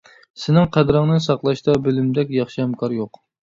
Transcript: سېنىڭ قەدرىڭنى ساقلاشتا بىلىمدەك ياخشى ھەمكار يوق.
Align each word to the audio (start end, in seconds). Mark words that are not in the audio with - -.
سېنىڭ 0.43 0.65
قەدرىڭنى 0.77 1.19
ساقلاشتا 1.27 1.77
بىلىمدەك 1.87 2.35
ياخشى 2.41 2.67
ھەمكار 2.67 3.01
يوق. 3.03 3.25